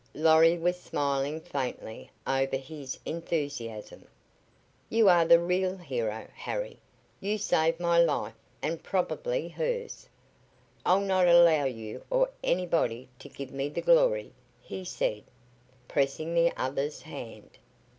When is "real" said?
5.39-5.77